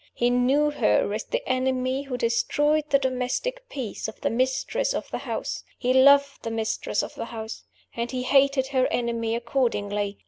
He 0.15 0.31
knew 0.31 0.71
her 0.71 1.13
as 1.13 1.25
the 1.25 1.47
enemy 1.47 2.01
who 2.01 2.17
destroyed 2.17 2.85
the 2.89 2.97
domestic 2.97 3.69
peace 3.69 4.07
of 4.07 4.19
the 4.21 4.31
mistress 4.31 4.95
of 4.95 5.07
the 5.11 5.19
house; 5.19 5.63
he 5.77 5.93
loved 5.93 6.41
the 6.41 6.49
mistress 6.49 7.03
of 7.03 7.13
the 7.13 7.25
house 7.25 7.65
and 7.95 8.09
he 8.09 8.23
hated 8.23 8.69
her 8.69 8.87
enemy 8.87 9.35
accordingly. 9.35 10.17